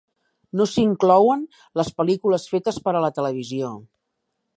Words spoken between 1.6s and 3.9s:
les pel·lícules fetes per a la televisió.